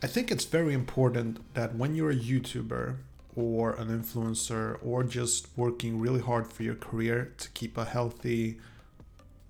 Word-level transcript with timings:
I 0.00 0.06
think 0.06 0.30
it's 0.30 0.44
very 0.44 0.74
important 0.74 1.40
that 1.54 1.74
when 1.74 1.96
you're 1.96 2.12
a 2.12 2.14
YouTuber 2.14 2.98
or 3.34 3.72
an 3.72 3.88
influencer 3.88 4.78
or 4.80 5.02
just 5.02 5.48
working 5.56 5.98
really 5.98 6.20
hard 6.20 6.46
for 6.52 6.62
your 6.62 6.76
career 6.76 7.34
to 7.38 7.50
keep 7.50 7.76
a 7.76 7.84
healthy 7.84 8.60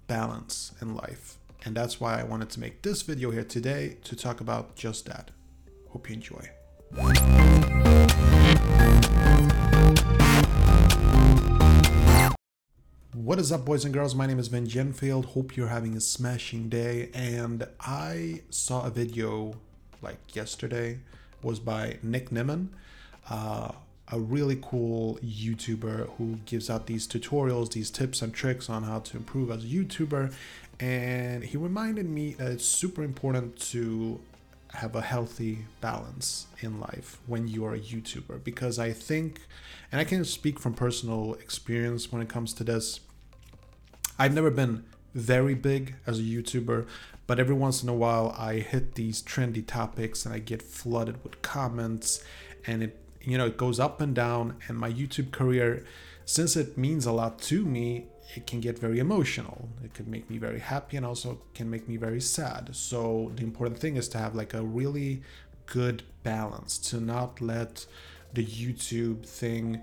balance 0.06 0.72
in 0.80 0.94
life. 0.94 1.36
And 1.66 1.76
that's 1.76 2.00
why 2.00 2.18
I 2.18 2.22
wanted 2.22 2.48
to 2.50 2.60
make 2.60 2.80
this 2.80 3.02
video 3.02 3.30
here 3.30 3.44
today 3.44 3.98
to 4.04 4.16
talk 4.16 4.40
about 4.40 4.74
just 4.74 5.04
that. 5.04 5.32
Hope 5.90 6.08
you 6.08 6.14
enjoy. 6.14 6.48
What 13.12 13.38
is 13.38 13.52
up, 13.52 13.66
boys 13.66 13.84
and 13.84 13.92
girls? 13.92 14.14
My 14.14 14.26
name 14.26 14.38
is 14.38 14.48
Vin 14.48 14.66
Genfield. 14.66 15.26
Hope 15.26 15.58
you're 15.58 15.68
having 15.68 15.94
a 15.94 16.00
smashing 16.00 16.70
day. 16.70 17.10
And 17.12 17.68
I 17.80 18.44
saw 18.48 18.86
a 18.86 18.90
video 18.90 19.60
like 20.02 20.34
yesterday 20.34 20.98
was 21.42 21.58
by 21.60 21.98
Nick 22.02 22.30
Nimmin, 22.30 22.68
uh, 23.30 23.72
a 24.10 24.18
really 24.18 24.58
cool 24.60 25.18
YouTuber 25.22 26.10
who 26.16 26.38
gives 26.46 26.70
out 26.70 26.86
these 26.86 27.06
tutorials, 27.06 27.72
these 27.72 27.90
tips 27.90 28.22
and 28.22 28.32
tricks 28.32 28.70
on 28.70 28.84
how 28.84 29.00
to 29.00 29.16
improve 29.16 29.50
as 29.50 29.64
a 29.64 29.66
YouTuber. 29.66 30.32
And 30.80 31.44
he 31.44 31.56
reminded 31.56 32.06
me 32.06 32.34
that 32.34 32.52
it's 32.52 32.64
super 32.64 33.02
important 33.02 33.58
to 33.72 34.20
have 34.74 34.94
a 34.94 35.00
healthy 35.00 35.64
balance 35.80 36.46
in 36.60 36.78
life 36.78 37.18
when 37.26 37.48
you 37.48 37.64
are 37.64 37.74
a 37.74 37.78
YouTuber 37.78 38.44
because 38.44 38.78
I 38.78 38.92
think, 38.92 39.40
and 39.90 40.00
I 40.00 40.04
can 40.04 40.24
speak 40.24 40.58
from 40.58 40.74
personal 40.74 41.34
experience 41.34 42.12
when 42.12 42.22
it 42.22 42.28
comes 42.28 42.52
to 42.54 42.64
this. 42.64 43.00
I've 44.18 44.34
never 44.34 44.50
been 44.50 44.84
very 45.14 45.54
big 45.54 45.96
as 46.06 46.18
a 46.18 46.22
YouTuber, 46.22 46.86
but 47.26 47.38
every 47.38 47.54
once 47.54 47.82
in 47.82 47.88
a 47.88 47.94
while 47.94 48.34
I 48.38 48.54
hit 48.56 48.94
these 48.94 49.22
trendy 49.22 49.66
topics 49.66 50.24
and 50.24 50.34
I 50.34 50.38
get 50.38 50.62
flooded 50.62 51.22
with 51.24 51.42
comments 51.42 52.24
and 52.66 52.82
it 52.82 52.98
you 53.20 53.36
know 53.36 53.46
it 53.46 53.56
goes 53.56 53.80
up 53.80 54.00
and 54.00 54.14
down 54.14 54.56
and 54.68 54.78
my 54.78 54.90
YouTube 54.90 55.32
career 55.32 55.84
since 56.24 56.56
it 56.56 56.78
means 56.78 57.04
a 57.04 57.12
lot 57.12 57.40
to 57.40 57.64
me 57.64 58.06
it 58.36 58.46
can 58.46 58.60
get 58.60 58.78
very 58.78 58.98
emotional. 58.98 59.68
It 59.82 59.94
can 59.94 60.10
make 60.10 60.28
me 60.28 60.38
very 60.38 60.58
happy 60.58 60.96
and 60.96 61.06
also 61.06 61.40
can 61.54 61.70
make 61.70 61.88
me 61.88 61.96
very 61.96 62.20
sad. 62.20 62.76
So 62.76 63.32
the 63.34 63.42
important 63.42 63.78
thing 63.78 63.96
is 63.96 64.08
to 64.10 64.18
have 64.18 64.34
like 64.34 64.54
a 64.54 64.62
really 64.62 65.22
good 65.66 66.02
balance 66.22 66.78
to 66.90 67.00
not 67.00 67.40
let 67.40 67.86
the 68.34 68.44
YouTube 68.44 69.24
thing 69.24 69.80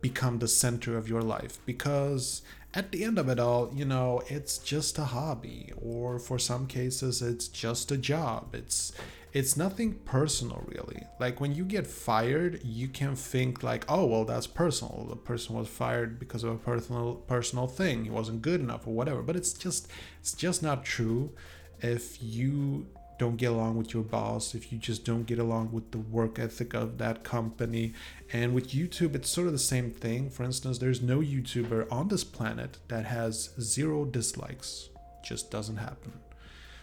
become 0.00 0.38
the 0.38 0.48
center 0.48 0.96
of 0.96 1.08
your 1.08 1.22
life 1.22 1.58
because 1.66 2.42
at 2.74 2.92
the 2.92 3.04
end 3.04 3.18
of 3.18 3.28
it 3.28 3.40
all, 3.40 3.72
you 3.74 3.84
know, 3.84 4.22
it's 4.28 4.58
just 4.58 4.98
a 4.98 5.04
hobby 5.04 5.72
or 5.80 6.18
for 6.18 6.38
some 6.38 6.66
cases 6.66 7.22
it's 7.22 7.48
just 7.48 7.90
a 7.90 7.96
job. 7.96 8.54
It's 8.54 8.92
it's 9.32 9.56
nothing 9.56 9.94
personal 10.04 10.64
really. 10.66 11.04
Like 11.20 11.40
when 11.40 11.54
you 11.54 11.64
get 11.64 11.86
fired, 11.86 12.62
you 12.64 12.88
can 12.88 13.14
think 13.14 13.62
like, 13.62 13.84
"Oh, 13.88 14.06
well, 14.06 14.24
that's 14.24 14.46
personal. 14.46 15.06
The 15.08 15.16
person 15.16 15.54
was 15.54 15.68
fired 15.68 16.18
because 16.18 16.44
of 16.44 16.52
a 16.52 16.56
personal 16.56 17.14
personal 17.14 17.66
thing. 17.66 18.04
He 18.04 18.10
wasn't 18.10 18.42
good 18.42 18.60
enough 18.60 18.86
or 18.86 18.94
whatever." 18.94 19.22
But 19.22 19.36
it's 19.36 19.52
just 19.52 19.88
it's 20.20 20.32
just 20.32 20.62
not 20.62 20.84
true 20.84 21.32
if 21.80 22.22
you 22.22 22.86
don't 23.18 23.36
get 23.36 23.50
along 23.50 23.76
with 23.76 23.92
your 23.92 24.04
boss, 24.04 24.54
if 24.54 24.72
you 24.72 24.78
just 24.78 25.04
don't 25.04 25.26
get 25.26 25.38
along 25.38 25.72
with 25.72 25.90
the 25.90 25.98
work 25.98 26.38
ethic 26.38 26.72
of 26.72 26.98
that 26.98 27.24
company. 27.24 27.92
And 28.32 28.54
with 28.54 28.70
YouTube, 28.70 29.14
it's 29.14 29.28
sort 29.28 29.48
of 29.48 29.52
the 29.52 29.58
same 29.58 29.90
thing. 29.90 30.30
For 30.30 30.44
instance, 30.44 30.78
there's 30.78 31.02
no 31.02 31.18
YouTuber 31.18 31.90
on 31.90 32.08
this 32.08 32.24
planet 32.24 32.78
that 32.88 33.06
has 33.06 33.50
zero 33.60 34.04
dislikes. 34.04 34.88
Just 35.24 35.50
doesn't 35.50 35.78
happen. 35.78 36.12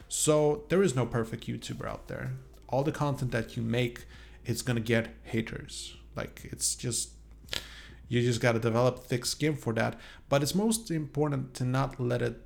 So 0.09 0.63
there 0.69 0.83
is 0.83 0.95
no 0.95 1.05
perfect 1.05 1.47
YouTuber 1.47 1.87
out 1.87 2.07
there. 2.07 2.33
All 2.67 2.83
the 2.83 2.91
content 2.91 3.31
that 3.31 3.55
you 3.55 3.63
make, 3.63 4.05
it's 4.45 4.61
gonna 4.61 4.81
get 4.81 5.15
haters. 5.23 5.95
Like 6.15 6.41
it's 6.51 6.75
just 6.75 7.11
you 8.07 8.21
just 8.21 8.41
gotta 8.41 8.59
develop 8.59 9.05
thick 9.05 9.25
skin 9.25 9.55
for 9.55 9.73
that. 9.73 9.99
But 10.29 10.43
it's 10.43 10.53
most 10.53 10.91
important 10.91 11.53
to 11.55 11.63
not 11.63 11.99
let 11.99 12.21
it 12.21 12.41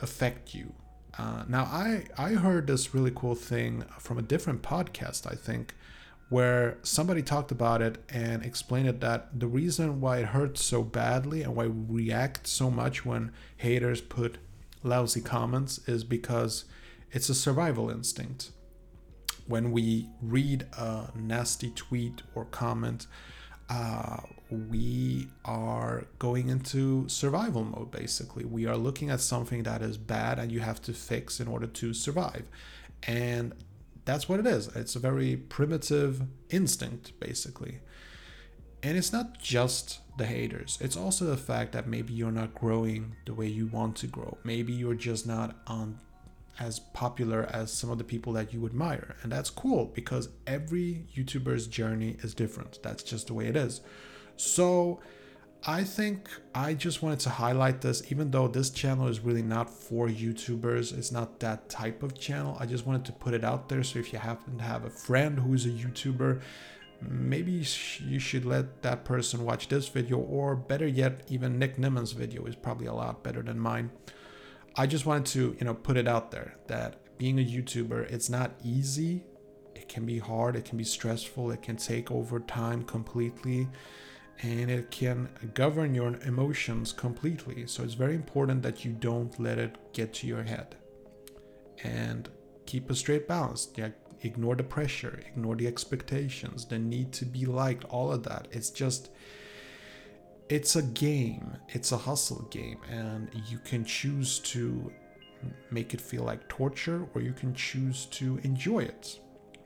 affect 0.00 0.54
you 0.54 0.72
uh, 1.20 1.44
now, 1.48 1.64
I 1.64 2.04
I 2.16 2.30
heard 2.30 2.66
this 2.66 2.94
really 2.94 3.12
cool 3.14 3.34
thing 3.34 3.84
from 3.98 4.16
a 4.16 4.22
different 4.22 4.62
podcast, 4.62 5.30
I 5.30 5.34
think, 5.34 5.74
where 6.30 6.78
somebody 6.82 7.20
talked 7.20 7.52
about 7.52 7.82
it 7.82 8.02
and 8.08 8.42
explained 8.42 8.88
it 8.88 9.00
that 9.00 9.38
the 9.38 9.46
reason 9.46 10.00
why 10.00 10.18
it 10.18 10.26
hurts 10.26 10.64
so 10.64 10.82
badly 10.82 11.42
and 11.42 11.54
why 11.54 11.66
we 11.66 12.04
react 12.04 12.46
so 12.46 12.70
much 12.70 13.04
when 13.04 13.32
haters 13.58 14.00
put 14.00 14.38
lousy 14.82 15.20
comments 15.20 15.86
is 15.86 16.04
because 16.04 16.64
it's 17.10 17.28
a 17.28 17.34
survival 17.34 17.90
instinct. 17.90 18.52
When 19.46 19.72
we 19.72 20.08
read 20.22 20.68
a 20.72 21.10
nasty 21.14 21.70
tweet 21.70 22.22
or 22.34 22.46
comment, 22.46 23.06
uh, 23.70 24.16
we 24.50 25.28
are 25.44 26.04
going 26.18 26.48
into 26.48 27.08
survival 27.08 27.64
mode 27.64 27.92
basically. 27.92 28.44
We 28.44 28.66
are 28.66 28.76
looking 28.76 29.10
at 29.10 29.20
something 29.20 29.62
that 29.62 29.80
is 29.80 29.96
bad 29.96 30.38
and 30.38 30.50
you 30.50 30.60
have 30.60 30.82
to 30.82 30.92
fix 30.92 31.38
in 31.38 31.46
order 31.46 31.68
to 31.68 31.94
survive. 31.94 32.44
And 33.04 33.54
that's 34.04 34.28
what 34.28 34.40
it 34.40 34.46
is. 34.46 34.68
It's 34.74 34.96
a 34.96 34.98
very 34.98 35.36
primitive 35.36 36.22
instinct 36.50 37.18
basically. 37.20 37.78
And 38.82 38.98
it's 38.98 39.12
not 39.12 39.38
just 39.38 40.00
the 40.16 40.26
haters, 40.26 40.76
it's 40.80 40.96
also 40.96 41.26
the 41.26 41.36
fact 41.36 41.72
that 41.72 41.86
maybe 41.86 42.12
you're 42.12 42.32
not 42.32 42.54
growing 42.54 43.16
the 43.24 43.34
way 43.34 43.46
you 43.46 43.66
want 43.66 43.96
to 43.96 44.06
grow. 44.06 44.36
Maybe 44.42 44.72
you're 44.72 44.94
just 44.94 45.26
not 45.26 45.56
on 45.66 45.98
as 46.60 46.78
popular 46.78 47.48
as 47.50 47.72
some 47.72 47.90
of 47.90 47.98
the 47.98 48.04
people 48.04 48.32
that 48.34 48.52
you 48.52 48.66
admire. 48.66 49.16
And 49.22 49.32
that's 49.32 49.50
cool 49.50 49.86
because 49.86 50.28
every 50.46 51.06
YouTuber's 51.16 51.66
journey 51.66 52.16
is 52.20 52.34
different. 52.34 52.78
That's 52.82 53.02
just 53.02 53.26
the 53.26 53.34
way 53.34 53.46
it 53.46 53.56
is. 53.56 53.80
So 54.36 55.00
I 55.66 55.84
think 55.84 56.28
I 56.54 56.74
just 56.74 57.02
wanted 57.02 57.20
to 57.20 57.30
highlight 57.30 57.80
this, 57.80 58.02
even 58.10 58.30
though 58.30 58.46
this 58.48 58.70
channel 58.70 59.08
is 59.08 59.20
really 59.20 59.42
not 59.42 59.68
for 59.68 60.08
YouTubers, 60.08 60.96
it's 60.96 61.10
not 61.10 61.40
that 61.40 61.68
type 61.68 62.02
of 62.02 62.18
channel. 62.18 62.56
I 62.60 62.66
just 62.66 62.86
wanted 62.86 63.04
to 63.06 63.12
put 63.12 63.34
it 63.34 63.42
out 63.42 63.68
there. 63.68 63.82
So 63.82 63.98
if 63.98 64.12
you 64.12 64.18
happen 64.18 64.58
to 64.58 64.64
have 64.64 64.84
a 64.84 64.90
friend 64.90 65.38
who's 65.38 65.66
a 65.66 65.70
YouTuber, 65.70 66.40
maybe 67.02 67.64
you 68.06 68.18
should 68.18 68.44
let 68.44 68.82
that 68.82 69.04
person 69.04 69.44
watch 69.44 69.68
this 69.68 69.88
video, 69.88 70.18
or 70.18 70.56
better 70.56 70.86
yet, 70.86 71.22
even 71.28 71.58
Nick 71.58 71.76
Nimmin's 71.76 72.12
video 72.12 72.44
is 72.44 72.54
probably 72.54 72.86
a 72.86 72.94
lot 72.94 73.22
better 73.22 73.42
than 73.42 73.58
mine. 73.58 73.90
I 74.80 74.86
just 74.86 75.04
wanted 75.04 75.26
to, 75.26 75.54
you 75.58 75.66
know, 75.66 75.74
put 75.74 75.98
it 75.98 76.08
out 76.08 76.30
there 76.30 76.54
that 76.68 77.18
being 77.18 77.38
a 77.38 77.44
YouTuber, 77.44 78.10
it's 78.10 78.30
not 78.30 78.52
easy. 78.64 79.22
It 79.74 79.90
can 79.90 80.06
be 80.06 80.18
hard, 80.18 80.56
it 80.56 80.64
can 80.64 80.78
be 80.78 80.84
stressful, 80.84 81.50
it 81.50 81.60
can 81.60 81.76
take 81.76 82.10
over 82.10 82.40
time 82.40 82.84
completely, 82.84 83.68
and 84.40 84.70
it 84.70 84.90
can 84.90 85.28
govern 85.52 85.94
your 85.94 86.16
emotions 86.24 86.92
completely. 86.92 87.66
So 87.66 87.82
it's 87.84 87.92
very 87.92 88.14
important 88.14 88.62
that 88.62 88.82
you 88.82 88.92
don't 88.92 89.38
let 89.38 89.58
it 89.58 89.76
get 89.92 90.14
to 90.14 90.26
your 90.26 90.44
head. 90.44 90.76
And 91.84 92.30
keep 92.64 92.88
a 92.88 92.94
straight 92.94 93.28
balance. 93.28 93.68
Yeah, 93.76 93.90
ignore 94.22 94.56
the 94.56 94.64
pressure, 94.64 95.20
ignore 95.26 95.56
the 95.56 95.66
expectations, 95.66 96.64
the 96.64 96.78
need 96.78 97.12
to 97.12 97.26
be 97.26 97.44
liked, 97.44 97.84
all 97.84 98.10
of 98.10 98.22
that. 98.22 98.48
It's 98.50 98.70
just 98.70 99.10
it's 100.50 100.74
a 100.74 100.82
game, 100.82 101.56
it's 101.68 101.92
a 101.92 101.96
hustle 101.96 102.42
game, 102.50 102.78
and 102.90 103.30
you 103.48 103.58
can 103.58 103.84
choose 103.84 104.40
to 104.40 104.92
make 105.70 105.94
it 105.94 106.00
feel 106.00 106.24
like 106.24 106.46
torture 106.48 107.08
or 107.14 107.22
you 107.22 107.32
can 107.32 107.54
choose 107.54 108.06
to 108.06 108.38
enjoy 108.42 108.80
it. 108.80 109.20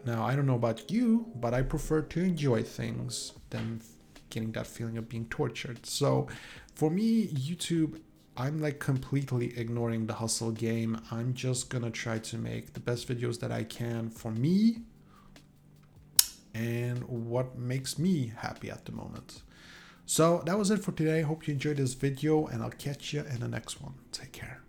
Now, 0.04 0.22
I 0.24 0.36
don't 0.36 0.46
know 0.46 0.56
about 0.56 0.90
you, 0.90 1.26
but 1.36 1.54
I 1.54 1.62
prefer 1.62 2.02
to 2.02 2.20
enjoy 2.20 2.62
things 2.62 3.32
than 3.48 3.80
getting 4.28 4.52
that 4.52 4.66
feeling 4.66 4.98
of 4.98 5.08
being 5.08 5.24
tortured. 5.30 5.86
So, 5.86 6.28
for 6.74 6.90
me, 6.90 7.28
YouTube, 7.28 8.00
I'm 8.36 8.60
like 8.60 8.78
completely 8.78 9.58
ignoring 9.58 10.06
the 10.06 10.12
hustle 10.12 10.50
game. 10.50 11.00
I'm 11.10 11.32
just 11.32 11.70
gonna 11.70 11.90
try 11.90 12.18
to 12.18 12.36
make 12.36 12.74
the 12.74 12.80
best 12.80 13.08
videos 13.08 13.40
that 13.40 13.50
I 13.50 13.64
can 13.64 14.10
for 14.10 14.30
me 14.30 14.82
and 16.52 17.02
what 17.04 17.56
makes 17.56 17.98
me 17.98 18.32
happy 18.36 18.70
at 18.70 18.84
the 18.84 18.92
moment. 18.92 19.42
So 20.06 20.42
that 20.46 20.58
was 20.58 20.70
it 20.70 20.82
for 20.82 20.92
today. 20.92 21.22
Hope 21.22 21.46
you 21.46 21.54
enjoyed 21.54 21.78
this 21.78 21.94
video 21.94 22.46
and 22.46 22.62
I'll 22.62 22.70
catch 22.70 23.12
you 23.12 23.20
in 23.20 23.40
the 23.40 23.48
next 23.48 23.80
one. 23.80 23.94
Take 24.12 24.32
care. 24.32 24.63